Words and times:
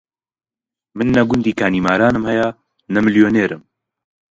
من 0.97 1.07
نە 1.15 1.21
گوندی 1.29 1.57
کانیمارانم 1.59 2.23
هەیە، 2.29 2.47
نە 2.93 2.99
میلیونێرم 3.05 3.61